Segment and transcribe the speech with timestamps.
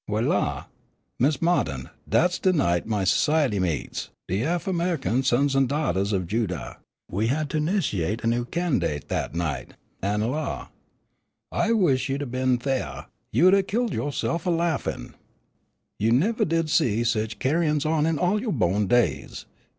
[0.09, 0.65] W'y la!
[1.19, 6.79] Mis' Ma'tin, dat's de night my s'ciety meets, de Af'Ame'ican Sons an' Daughtahs of Judah.
[7.11, 10.69] We had to 'nitianate a new can'date dat night, an' la!
[11.51, 15.13] I wish you'd 'a' been thaih, you'd 'a' killed yo'self a laffin'.
[15.99, 19.45] "You nevah did see sich ca'in's on in all yo' bo'n days.